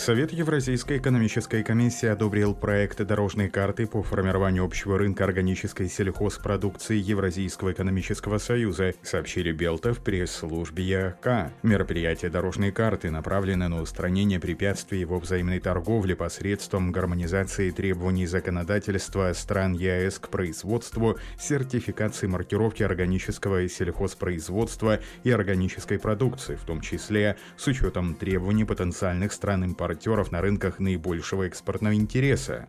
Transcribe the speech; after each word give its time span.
Совет 0.00 0.32
Евразийской 0.32 0.96
экономической 0.96 1.62
комиссии 1.62 2.06
одобрил 2.06 2.54
проект 2.54 3.02
дорожной 3.02 3.50
карты 3.50 3.86
по 3.86 4.02
формированию 4.02 4.64
общего 4.64 4.96
рынка 4.96 5.24
органической 5.24 5.90
сельхозпродукции 5.90 6.96
Евразийского 6.96 7.72
экономического 7.72 8.38
союза, 8.38 8.94
сообщили 9.02 9.52
Белта 9.52 9.92
в 9.92 9.98
пресс-службе 9.98 10.84
ЯК. 10.84 11.52
Мероприятие 11.62 12.30
дорожной 12.30 12.72
карты 12.72 13.10
направлено 13.10 13.68
на 13.68 13.82
устранение 13.82 14.40
препятствий 14.40 15.04
во 15.04 15.18
взаимной 15.18 15.60
торговле 15.60 16.16
посредством 16.16 16.92
гармонизации 16.92 17.70
требований 17.70 18.24
законодательства 18.24 19.30
стран 19.34 19.74
ЕАЭС 19.74 20.18
к 20.18 20.30
производству, 20.30 21.18
сертификации 21.38 22.26
маркировки 22.26 22.82
органического 22.82 23.68
сельхозпроизводства 23.68 24.98
и 25.24 25.30
органической 25.30 25.98
продукции, 25.98 26.56
в 26.56 26.64
том 26.64 26.80
числе 26.80 27.36
с 27.58 27.66
учетом 27.66 28.14
требований 28.14 28.64
потенциальных 28.64 29.34
стран 29.34 29.64
импорта 29.64 29.89
импортеров 29.90 30.30
на 30.30 30.40
рынках 30.40 30.78
наибольшего 30.78 31.44
экспортного 31.44 31.94
интереса. 31.94 32.68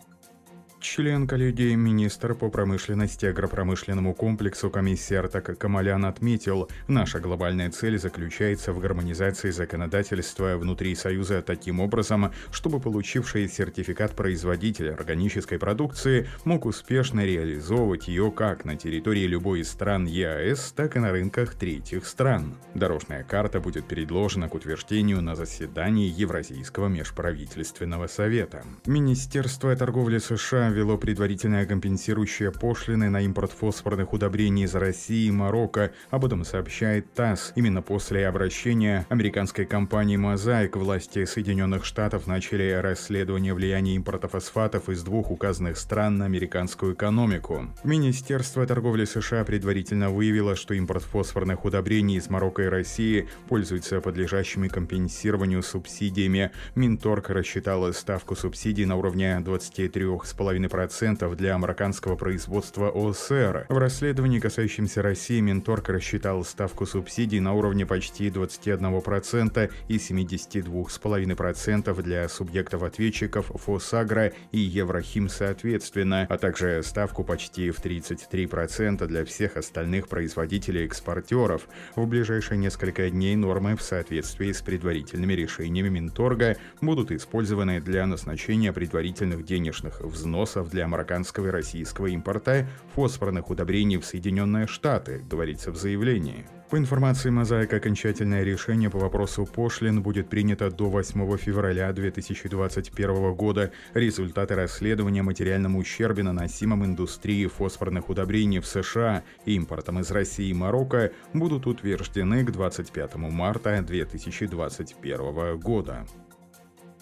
Член 0.82 1.28
коллегии 1.28 1.76
министр 1.76 2.34
по 2.34 2.50
промышленности 2.50 3.28
агропромышленному 3.28 4.16
комплексу 4.16 4.72
комиссии 4.72 5.14
Артак 5.14 5.56
Камалян 5.60 6.06
отметил, 6.06 6.70
наша 6.88 7.20
глобальная 7.20 7.70
цель 7.70 8.00
заключается 8.00 8.74
в 8.74 8.80
гармонизации 8.80 9.52
законодательства 9.52 10.58
внутри 10.58 10.96
Союза 10.96 11.44
таким 11.44 11.82
образом, 11.82 12.32
чтобы 12.52 12.80
получивший 12.80 13.48
сертификат 13.48 14.16
производитель 14.16 14.90
органической 14.90 15.60
продукции 15.60 16.28
мог 16.46 16.66
успешно 16.66 17.24
реализовывать 17.24 18.08
ее 18.08 18.32
как 18.32 18.66
на 18.66 18.76
территории 18.76 19.28
любой 19.28 19.60
из 19.60 19.70
стран 19.70 20.06
ЕАЭС, 20.06 20.74
так 20.76 20.96
и 20.96 21.00
на 21.00 21.12
рынках 21.12 21.54
третьих 21.54 22.08
стран. 22.08 22.58
Дорожная 22.74 23.24
карта 23.24 23.60
будет 23.60 23.86
предложена 23.86 24.50
к 24.50 24.56
утверждению 24.56 25.22
на 25.22 25.36
заседании 25.36 26.10
Евразийского 26.10 26.88
межправительственного 26.88 28.08
совета. 28.08 28.64
Министерство 28.88 29.76
торговли 29.76 30.18
США 30.18 30.71
ввело 30.72 30.98
предварительное 30.98 31.66
компенсирующее 31.66 32.52
пошлины 32.52 33.10
на 33.10 33.22
импорт 33.22 33.52
фосфорных 33.52 34.14
удобрений 34.14 34.64
из 34.64 34.76
России 34.76 35.28
и 35.28 35.32
Марокко. 35.32 35.92
Об 36.10 36.26
этом 36.26 36.44
сообщает 36.44 37.14
ТАСС. 37.14 37.54
Именно 37.56 37.82
после 37.82 38.28
обращения 38.28 39.06
американской 39.10 39.66
компании 39.66 40.18
«Мозаик» 40.18 40.76
власти 40.76 41.26
Соединенных 41.26 41.86
Штатов 41.86 42.28
начали 42.28 42.72
расследование 42.72 43.54
влияния 43.54 43.96
импорта 43.96 44.28
фосфатов 44.28 44.90
из 44.90 45.04
двух 45.04 45.32
указанных 45.32 45.78
стран 45.78 46.18
на 46.18 46.26
американскую 46.26 46.94
экономику. 46.94 47.68
Министерство 47.84 48.66
торговли 48.66 49.06
США 49.06 49.44
предварительно 49.44 50.10
выявило, 50.10 50.56
что 50.56 50.74
импорт 50.74 51.04
фосфорных 51.04 51.66
удобрений 51.66 52.18
из 52.18 52.30
Марокко 52.30 52.64
и 52.64 52.68
России 52.68 53.28
пользуется 53.48 54.02
подлежащими 54.02 54.68
компенсированию 54.68 55.64
субсидиями. 55.64 56.52
Минторг 56.76 57.30
рассчитала 57.30 57.92
ставку 57.92 58.36
субсидий 58.36 58.86
на 58.86 58.96
уровне 58.96 59.42
23,5 59.44 60.61
2,5% 60.68 61.36
для 61.36 61.56
американского 61.56 62.16
производства 62.16 62.90
ОСР. 62.90 63.66
В 63.70 63.78
расследовании, 63.78 64.40
касающемся 64.40 65.02
России, 65.02 65.40
Минторг 65.40 65.90
рассчитал 65.90 66.44
ставку 66.44 66.86
субсидий 66.86 67.40
на 67.40 67.54
уровне 67.54 67.86
почти 67.86 68.30
21% 68.30 69.72
и 69.88 69.98
72,5% 69.98 72.02
для 72.02 72.30
субъектов-ответчиков 72.30 73.48
ФОСАГРО 73.48 74.34
и 74.52 74.60
Еврохим 74.60 75.30
соответственно, 75.30 76.28
а 76.30 76.38
также 76.38 76.82
ставку 76.84 77.24
почти 77.24 77.72
в 77.72 77.80
33% 77.80 79.06
для 79.08 79.26
всех 79.26 79.58
остальных 79.58 80.08
производителей-экспортеров. 80.08 81.68
В 81.96 82.06
ближайшие 82.06 82.58
несколько 82.58 83.10
дней 83.10 83.36
нормы 83.36 83.76
в 83.76 83.82
соответствии 83.82 84.52
с 84.52 84.62
предварительными 84.62 85.34
решениями 85.34 85.90
Минторга 85.90 86.58
будут 86.82 87.12
использованы 87.12 87.82
для 87.82 88.06
назначения 88.06 88.74
предварительных 88.74 89.46
денежных 89.46 90.02
взносов 90.02 90.51
вопросов 90.52 90.72
для 90.72 90.84
американского 90.86 91.48
и 91.48 91.50
российского 91.50 92.08
импорта 92.08 92.68
фосфорных 92.96 93.50
удобрений 93.50 93.98
в 93.98 94.06
Соединенные 94.06 94.68
Штаты, 94.68 95.24
говорится 95.30 95.72
в 95.72 95.78
заявлении. 95.78 96.46
По 96.70 96.78
информации 96.78 97.30
Мозаик, 97.30 97.74
окончательное 97.74 98.44
решение 98.44 98.90
по 98.90 98.98
вопросу 98.98 99.46
пошлин 99.46 100.02
будет 100.02 100.30
принято 100.30 100.72
до 100.72 100.90
8 100.90 101.38
февраля 101.38 101.92
2021 101.92 103.34
года. 103.34 103.72
Результаты 103.94 104.56
расследования 104.56 105.22
материальном 105.22 105.76
ущербе, 105.76 106.24
наносимом 106.24 106.86
индустрии 106.86 107.48
фосфорных 107.48 108.10
удобрений 108.10 108.60
в 108.60 108.66
США 108.66 109.24
импортом 109.46 110.00
из 110.00 110.12
России 110.12 110.50
и 110.50 110.54
Марокко, 110.54 111.12
будут 111.34 111.68
утверждены 111.68 112.46
к 112.46 112.52
25 112.52 113.16
марта 113.16 113.82
2021 113.82 115.60
года. 115.60 116.06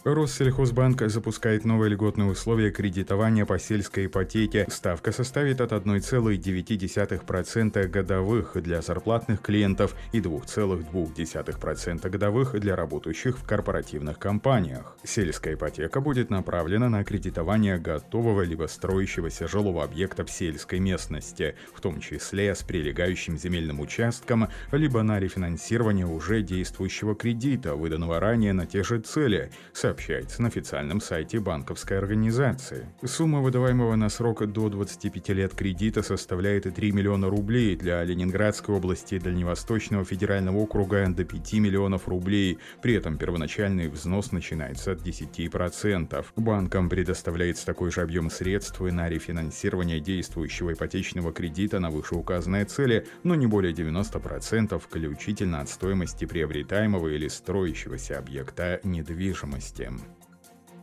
Россельхозбанк 0.05 1.01
запускает 1.09 1.65
новые 1.65 1.89
льготные 1.89 2.29
условия 2.29 2.71
кредитования 2.71 3.45
по 3.45 3.59
сельской 3.59 4.05
ипотеке. 4.05 4.65
Ставка 4.69 5.11
составит 5.11 5.59
от 5.59 5.73
1,9% 5.73 7.87
годовых 7.87 8.53
для 8.61 8.81
зарплатных 8.81 9.41
клиентов 9.41 9.93
и 10.13 10.21
2,2% 10.21 12.09
годовых 12.09 12.57
для 12.57 12.77
работающих 12.77 13.37
в 13.37 13.45
корпоративных 13.45 14.17
компаниях. 14.19 14.95
Сельская 15.03 15.55
ипотека 15.55 15.99
будет 15.99 16.29
направлена 16.29 16.87
на 16.87 17.03
кредитование 17.03 17.77
готового 17.77 18.43
либо 18.43 18.67
строящегося 18.67 19.49
жилого 19.49 19.83
объекта 19.83 20.23
в 20.23 20.31
сельской 20.31 20.79
местности, 20.79 21.55
в 21.75 21.81
том 21.81 21.99
числе 21.99 22.55
с 22.55 22.63
прилегающим 22.63 23.37
земельным 23.37 23.81
участком, 23.81 24.47
либо 24.71 25.03
на 25.03 25.19
рефинансирование 25.19 26.05
уже 26.05 26.41
действующего 26.41 27.15
кредита, 27.15 27.75
выданного 27.75 28.21
ранее 28.21 28.53
на 28.53 28.65
те 28.65 28.81
же 28.81 29.01
цели– 29.01 29.51
сообщается 29.89 30.43
на 30.43 30.49
официальном 30.49 31.01
сайте 31.01 31.39
банковской 31.39 31.97
организации. 31.97 32.85
Сумма 33.03 33.39
выдаваемого 33.39 33.95
на 33.95 34.09
срок 34.09 34.45
до 34.45 34.69
25 34.69 35.29
лет 35.29 35.55
кредита 35.55 36.03
составляет 36.03 36.71
3 36.71 36.91
миллиона 36.91 37.27
рублей 37.27 37.75
для 37.75 38.03
Ленинградской 38.03 38.75
области 38.75 39.15
и 39.15 39.19
Дальневосточного 39.19 40.05
федерального 40.05 40.57
округа 40.57 41.07
до 41.07 41.23
5 41.23 41.53
миллионов 41.53 42.07
рублей. 42.07 42.59
При 42.83 42.93
этом 42.93 43.17
первоначальный 43.17 43.87
взнос 43.89 44.31
начинается 44.31 44.91
от 44.91 45.01
10%. 45.01 46.25
Банкам 46.35 46.87
предоставляется 46.87 47.65
такой 47.65 47.89
же 47.89 48.01
объем 48.01 48.29
средств 48.29 48.79
и 48.81 48.91
на 48.91 49.09
рефинансирование 49.09 49.99
действующего 49.99 50.73
ипотечного 50.73 51.33
кредита 51.33 51.79
на 51.79 51.89
вышеуказанные 51.89 52.65
цели, 52.65 53.07
но 53.23 53.33
не 53.33 53.47
более 53.47 53.73
90% 53.73 54.77
включительно 54.77 55.61
от 55.61 55.69
стоимости 55.69 56.25
приобретаемого 56.25 57.07
или 57.07 57.27
строящегося 57.27 58.19
объекта 58.19 58.79
недвижимости 58.83 59.78
событием. 59.79 60.18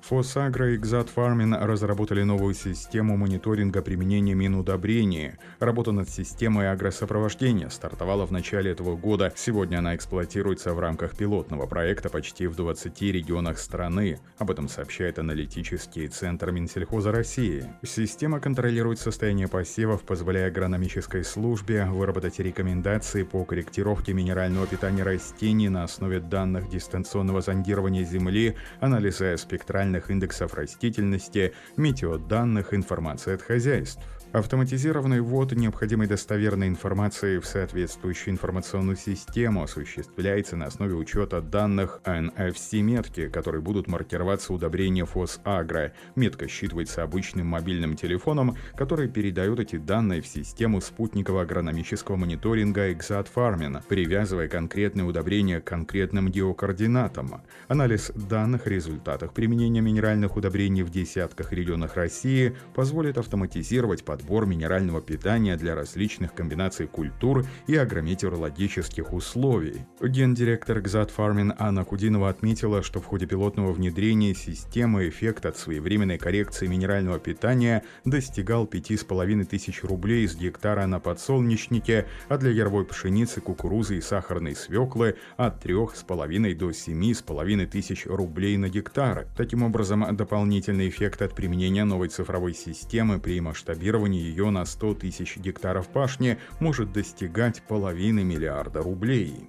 Фосагро 0.09 0.73
и 0.73 0.79
Xat 0.79 1.09
Farming 1.13 1.67
разработали 1.67 2.23
новую 2.23 2.55
систему 2.55 3.17
мониторинга 3.17 3.83
применения 3.83 4.35
минудобрений. 4.35 5.33
Работа 5.59 5.91
над 5.91 6.09
системой 6.09 6.71
агросопровождения 6.71 7.69
стартовала 7.71 8.25
в 8.25 8.31
начале 8.31 8.71
этого 8.71 8.95
года. 8.95 9.33
Сегодня 9.35 9.79
она 9.79 9.97
эксплуатируется 9.97 10.75
в 10.75 10.79
рамках 10.79 11.17
пилотного 11.17 11.67
проекта 11.67 12.09
почти 12.09 12.47
в 12.47 12.55
20 12.55 13.03
регионах 13.03 13.59
страны. 13.59 14.21
Об 14.39 14.53
этом 14.53 14.69
сообщает 14.69 15.19
аналитический 15.19 16.07
центр 16.07 16.53
Минсельхоза 16.53 17.11
России. 17.11 17.65
Система 17.83 18.39
контролирует 18.39 19.01
состояние 19.01 19.49
посевов, 19.49 20.03
позволяя 20.05 20.47
агрономической 20.47 21.25
службе 21.25 21.85
выработать 21.87 22.39
рекомендации 22.39 23.25
по 23.25 23.45
корректировке 23.45 24.13
минерального 24.13 24.69
питания 24.69 25.03
растений 25.03 25.69
на 25.69 25.83
основе 25.83 26.21
данных 26.21 26.71
дистанционного 26.71 27.41
зондирования 27.41 28.05
земли, 28.05 28.55
анализа 28.79 29.37
спектральных 29.37 29.96
специальных 29.97 30.11
индексов 30.11 30.55
растительности, 30.55 31.53
метеоданных, 31.77 32.75
информации 32.75 33.35
от 33.35 33.43
хозяйств. 33.43 34.01
Автоматизированный 34.37 35.23
ввод 35.23 35.53
необходимой 35.53 36.09
достоверной 36.09 36.69
информации 36.69 37.39
в 37.39 37.47
соответствующую 37.47 38.35
информационную 38.35 38.99
систему 38.99 39.63
осуществляется 39.63 40.57
на 40.57 40.67
основе 40.67 40.93
учета 40.93 41.41
данных 41.41 42.03
NFC-метки, 42.05 43.31
которые 43.31 43.63
будут 43.63 43.89
маркироваться 43.89 44.53
удобрения 44.53 45.07
ФОС-Агро. 45.07 45.95
Метка 46.17 46.45
считывается 46.45 47.01
обычным 47.03 47.47
мобильным 47.47 47.97
телефоном, 47.97 48.59
который 48.77 49.09
передает 49.09 49.59
эти 49.59 49.77
данные 49.77 50.21
в 50.21 50.27
систему 50.27 50.83
спутникового 50.83 51.41
агрономического 51.41 52.17
мониторинга 52.17 52.93
Exat 52.93 53.29
Farming, 53.35 53.83
привязывая 53.89 54.49
конкретные 54.49 55.07
удобрения 55.07 55.63
к 55.63 55.65
конкретным 55.65 56.29
геокоординатам. 56.29 57.41
Анализ 57.69 58.13
данных 58.15 58.67
о 58.67 58.69
результатах 58.69 59.33
применения 59.33 59.81
минеральных 59.81 60.37
удобрений 60.37 60.83
в 60.83 60.91
десятках 60.91 61.55
регионах 61.55 61.97
России 61.97 62.55
позволит 62.75 63.17
автоматизировать 63.17 64.05
подбор 64.05 64.26
сбор 64.27 64.45
минерального 64.45 65.01
питания 65.01 65.57
для 65.57 65.77
различных 65.77 66.35
комбинаций 66.35 66.89
культур 66.89 67.47
и 67.69 67.77
агрометеорологических 67.77 69.13
условий. 69.13 69.87
Гендиректор 70.03 70.81
Гзат 70.81 71.13
Фармин 71.13 71.55
Анна 71.57 71.85
Кудинова 71.85 72.29
отметила, 72.29 72.83
что 72.83 73.01
в 73.01 73.05
ходе 73.05 73.27
пилотного 73.27 73.71
внедрения 73.71 74.35
системы 74.35 75.09
эффект 75.09 75.47
от 75.47 75.57
своевременной 75.57 76.19
коррекции 76.19 76.67
минерального 76.67 77.21
питания 77.21 77.85
достигал 78.05 78.65
5,5 78.65 79.45
тысяч 79.45 79.85
рублей 79.85 80.27
с 80.27 80.35
гектара 80.35 80.87
на 80.87 80.99
подсолнечнике, 80.99 82.09
а 82.29 82.37
для 82.37 82.51
яровой 82.51 82.85
пшеницы, 82.85 83.41
кукурузы 83.41 83.99
и 83.99 84.01
сахарной 84.01 84.57
свеклы 84.57 85.15
от 85.37 85.65
3,5 85.65 86.55
до 86.57 86.71
7,5 86.71 87.67
тысяч 87.67 88.07
рублей 88.07 88.57
на 88.57 88.69
гектар. 88.69 89.29
Таким 89.37 89.63
образом, 89.63 90.05
дополнительный 90.17 90.89
эффект 90.89 91.23
от 91.23 91.33
применения 91.33 91.85
новой 91.85 92.09
цифровой 92.09 92.55
системы 92.55 93.21
при 93.21 93.41
масштабировании 93.41 94.16
ее 94.17 94.51
на 94.51 94.65
100 94.65 94.95
тысяч 94.95 95.37
гектаров 95.37 95.89
пашни 95.89 96.39
может 96.61 96.93
достигать 96.93 97.63
половины 97.63 98.25
миллиарда 98.25 98.83
рублей. 98.83 99.49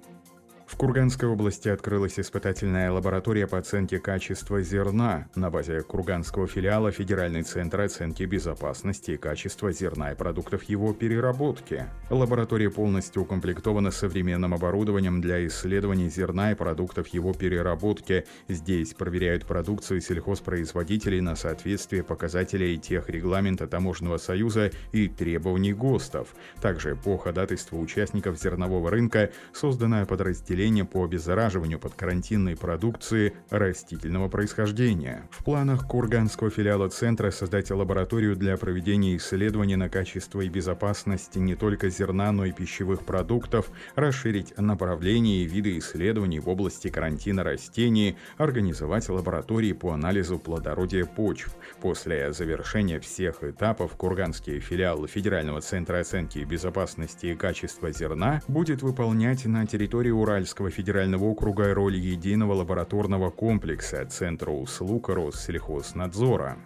В 0.68 0.76
Курганской 0.76 1.26
области 1.26 1.66
открылась 1.70 2.20
испытательная 2.20 2.92
лаборатория 2.92 3.46
по 3.46 3.56
оценке 3.56 3.98
качества 3.98 4.60
зерна 4.60 5.26
на 5.34 5.50
базе 5.50 5.80
Курганского 5.80 6.46
филиала 6.46 6.92
Федеральный 6.92 7.42
центр 7.42 7.80
оценки 7.80 8.22
безопасности 8.24 9.12
и 9.12 9.16
качества 9.16 9.72
зерна 9.72 10.12
и 10.12 10.14
продуктов 10.14 10.64
его 10.64 10.92
переработки. 10.92 11.86
Лаборатория 12.10 12.70
полностью 12.70 13.22
укомплектована 13.22 13.90
современным 13.90 14.52
оборудованием 14.52 15.22
для 15.22 15.44
исследований 15.46 16.10
зерна 16.10 16.52
и 16.52 16.54
продуктов 16.54 17.08
его 17.08 17.32
переработки. 17.32 18.26
Здесь 18.48 18.92
проверяют 18.92 19.46
продукцию 19.46 20.02
сельхозпроизводителей 20.02 21.22
на 21.22 21.34
соответствие 21.34 22.02
показателей 22.02 22.76
тех 22.76 23.08
регламента 23.08 23.66
Таможенного 23.66 24.18
союза 24.18 24.70
и 24.92 25.08
требований 25.08 25.72
ГОСТов. 25.72 26.28
Также 26.60 26.94
по 26.94 27.16
ходатайству 27.16 27.80
участников 27.80 28.38
зернового 28.38 28.90
рынка 28.90 29.30
созданное 29.54 30.04
подразделение 30.04 30.57
отделение 30.58 30.84
по 30.84 31.04
обеззараживанию 31.04 31.78
подкарантинной 31.78 32.56
продукции 32.56 33.32
растительного 33.48 34.28
происхождения. 34.28 35.28
В 35.30 35.44
планах 35.44 35.86
Курганского 35.86 36.50
филиала 36.50 36.88
центра 36.88 37.30
создать 37.30 37.70
лабораторию 37.70 38.34
для 38.34 38.56
проведения 38.56 39.16
исследований 39.16 39.76
на 39.76 39.88
качество 39.88 40.40
и 40.40 40.48
безопасность 40.48 41.36
не 41.36 41.54
только 41.54 41.90
зерна, 41.90 42.32
но 42.32 42.44
и 42.44 42.50
пищевых 42.50 43.04
продуктов, 43.04 43.70
расширить 43.94 44.58
направления 44.58 45.44
и 45.44 45.46
виды 45.46 45.78
исследований 45.78 46.40
в 46.40 46.48
области 46.48 46.88
карантина 46.88 47.44
растений, 47.44 48.16
организовать 48.36 49.08
лаборатории 49.08 49.72
по 49.72 49.92
анализу 49.92 50.40
плодородия 50.40 51.04
почв. 51.04 51.54
После 51.80 52.32
завершения 52.32 52.98
всех 52.98 53.44
этапов 53.44 53.92
Курганский 53.92 54.58
филиал 54.58 55.06
Федерального 55.06 55.60
центра 55.60 56.00
оценки 56.00 56.40
безопасности 56.40 57.26
и 57.26 57.36
качества 57.36 57.92
зерна 57.92 58.42
будет 58.48 58.82
выполнять 58.82 59.44
на 59.44 59.64
территории 59.64 60.10
Уральского 60.10 60.47
Уральского 60.48 60.70
федерального 60.70 61.24
округа 61.24 61.74
роль 61.74 61.96
единого 61.96 62.54
лабораторного 62.54 63.28
комплекса 63.28 64.06
Центра 64.06 64.50
услуг 64.50 65.10
Россельхознадзора. 65.10 66.56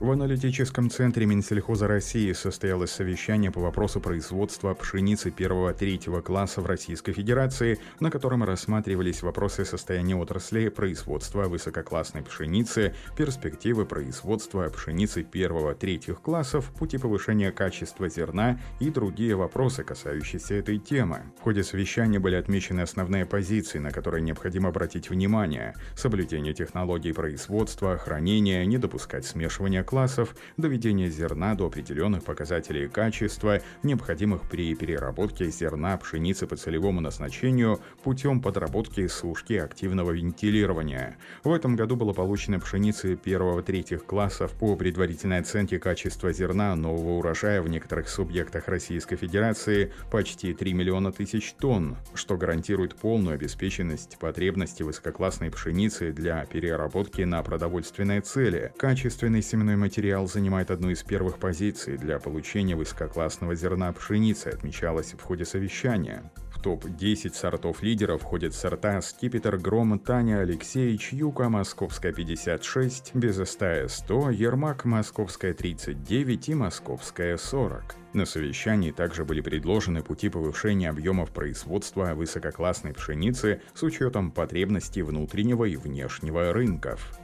В 0.00 0.10
аналитическом 0.12 0.88
центре 0.88 1.26
Минсельхоза 1.26 1.86
России 1.86 2.32
состоялось 2.32 2.90
совещание 2.90 3.50
по 3.50 3.60
вопросу 3.60 4.00
производства 4.00 4.72
пшеницы 4.72 5.30
первого-третьего 5.30 6.22
класса 6.22 6.62
в 6.62 6.66
Российской 6.66 7.12
Федерации, 7.12 7.78
на 8.00 8.10
котором 8.10 8.42
рассматривались 8.42 9.20
вопросы 9.20 9.66
состояния 9.66 10.16
отрасли, 10.16 10.70
производства 10.70 11.48
высококлассной 11.48 12.22
пшеницы, 12.22 12.94
перспективы 13.14 13.84
производства 13.84 14.66
пшеницы 14.70 15.22
первого-третьих 15.22 16.22
классов, 16.22 16.72
пути 16.78 16.96
повышения 16.96 17.52
качества 17.52 18.08
зерна 18.08 18.58
и 18.80 18.88
другие 18.88 19.36
вопросы, 19.36 19.84
касающиеся 19.84 20.54
этой 20.54 20.78
темы. 20.78 21.24
В 21.38 21.42
ходе 21.42 21.62
совещания 21.62 22.18
были 22.18 22.36
отмечены 22.36 22.80
основные 22.80 23.26
позиции, 23.26 23.78
на 23.78 23.90
которые 23.90 24.22
необходимо 24.22 24.70
обратить 24.70 25.10
внимание. 25.10 25.74
Соблюдение 25.94 26.54
технологий 26.54 27.12
производства, 27.12 27.98
хранения, 27.98 28.64
не 28.64 28.78
допускать 28.78 29.26
смешивания 29.26 29.84
классов, 29.90 30.36
доведение 30.56 31.10
зерна 31.10 31.56
до 31.56 31.66
определенных 31.66 32.22
показателей 32.22 32.88
качества, 32.88 33.60
необходимых 33.82 34.42
при 34.42 34.72
переработке 34.76 35.50
зерна 35.50 35.96
пшеницы 35.96 36.46
по 36.46 36.54
целевому 36.54 37.00
назначению 37.00 37.80
путем 38.04 38.40
подработки 38.40 39.04
сушки 39.08 39.54
активного 39.54 40.12
вентилирования. 40.12 41.16
В 41.42 41.52
этом 41.52 41.74
году 41.74 41.96
было 41.96 42.12
получено 42.12 42.60
пшеницы 42.60 43.16
первого-третьих 43.16 44.04
классов 44.04 44.52
по 44.52 44.76
предварительной 44.76 45.40
оценке 45.40 45.80
качества 45.80 46.32
зерна 46.32 46.76
нового 46.76 47.18
урожая 47.18 47.60
в 47.60 47.68
некоторых 47.68 48.08
субъектах 48.08 48.68
Российской 48.68 49.16
Федерации 49.16 49.92
почти 50.12 50.54
3 50.54 50.72
миллиона 50.72 51.10
тысяч 51.10 51.52
тонн, 51.54 51.96
что 52.14 52.36
гарантирует 52.36 52.94
полную 52.94 53.34
обеспеченность 53.34 54.18
потребности 54.20 54.84
высококлассной 54.84 55.50
пшеницы 55.50 56.12
для 56.12 56.44
переработки 56.46 57.22
на 57.22 57.42
продовольственные 57.42 58.20
цели. 58.20 58.72
Качественный 58.78 59.42
семенной 59.42 59.79
материал 59.80 60.28
занимает 60.28 60.70
одну 60.70 60.90
из 60.90 61.02
первых 61.02 61.38
позиций 61.38 61.96
для 61.96 62.20
получения 62.20 62.76
высококлассного 62.76 63.56
зерна 63.56 63.92
пшеницы, 63.92 64.48
отмечалось 64.48 65.14
в 65.14 65.22
ходе 65.22 65.44
совещания. 65.44 66.30
В 66.54 66.62
топ-10 66.62 67.34
сортов 67.34 67.82
лидеров 67.82 68.22
входят 68.22 68.54
сорта 68.54 69.00
Скипетр, 69.00 69.56
Гром, 69.56 69.98
Таня, 69.98 70.40
Алексеевич, 70.40 71.12
Юка, 71.12 71.48
Московская 71.48 72.12
56, 72.12 73.14
Безостая 73.14 73.88
100, 73.88 74.30
Ермак, 74.30 74.84
Московская 74.84 75.54
39 75.54 76.48
и 76.50 76.54
Московская 76.54 77.36
40. 77.36 77.96
На 78.12 78.26
совещании 78.26 78.90
также 78.90 79.24
были 79.24 79.40
предложены 79.40 80.02
пути 80.02 80.28
повышения 80.28 80.90
объемов 80.90 81.30
производства 81.30 82.14
высококлассной 82.14 82.92
пшеницы 82.92 83.62
с 83.72 83.82
учетом 83.82 84.30
потребностей 84.32 85.02
внутреннего 85.02 85.64
и 85.64 85.76
внешнего 85.76 86.52
рынков. 86.52 87.19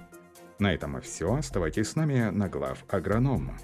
На 0.59 0.73
этом 0.73 0.97
и 0.99 1.01
все. 1.01 1.35
Оставайтесь 1.35 1.91
с 1.91 1.97
нами 1.97 2.31
на 2.31 2.49
глав 2.49 2.85
агронома. 2.89 3.59